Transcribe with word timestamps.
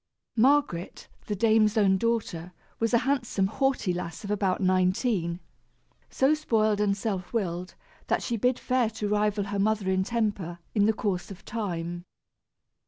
Margaret, 0.35 1.07
the 1.27 1.35
dame's 1.35 1.77
own 1.77 1.99
daughter, 1.99 2.53
was 2.79 2.91
a 2.91 2.97
handsome 3.05 3.45
haughty 3.45 3.93
lass 3.93 4.23
of 4.23 4.31
about 4.31 4.59
nineteen, 4.59 5.39
so 6.09 6.33
spoiled 6.33 6.81
and 6.81 6.97
self 6.97 7.31
willed 7.33 7.75
that 8.07 8.23
she 8.23 8.35
bid 8.35 8.57
fair 8.57 8.89
to 8.89 9.07
rival 9.07 9.43
her 9.43 9.59
mother 9.59 9.91
in 9.91 10.03
temper, 10.03 10.57
in 10.73 10.87
the 10.87 10.93
course 10.93 11.29
of 11.29 11.45
time. 11.45 12.03